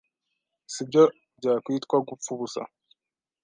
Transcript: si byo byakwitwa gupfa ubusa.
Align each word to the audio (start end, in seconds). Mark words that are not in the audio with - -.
si 0.73 0.81
byo 0.87 1.03
byakwitwa 1.37 1.95
gupfa 2.07 2.29
ubusa. 2.35 2.61